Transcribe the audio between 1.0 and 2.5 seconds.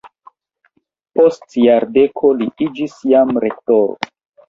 Post jardeko